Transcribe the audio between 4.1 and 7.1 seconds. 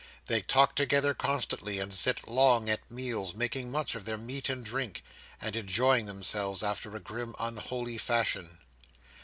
meat and drink, and enjoying themselves after a